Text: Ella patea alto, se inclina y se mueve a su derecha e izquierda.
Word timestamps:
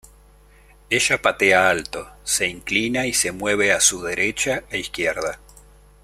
Ella 0.89 1.21
patea 1.21 1.69
alto, 1.69 2.09
se 2.23 2.47
inclina 2.47 3.05
y 3.05 3.13
se 3.13 3.31
mueve 3.31 3.71
a 3.71 3.79
su 3.79 4.01
derecha 4.01 4.63
e 4.71 4.79
izquierda. 4.79 5.39